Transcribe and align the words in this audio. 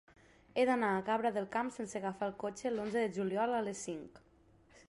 He 0.59 0.63
d'anar 0.69 0.89
a 0.99 1.03
Cabra 1.09 1.31
del 1.35 1.45
Camp 1.57 1.69
sense 1.77 1.99
agafar 2.01 2.31
el 2.31 2.35
cotxe 2.45 2.73
l'onze 2.75 3.07
de 3.07 3.15
juliol 3.19 3.57
a 3.59 3.65
les 3.69 3.89
cinc. 3.91 4.23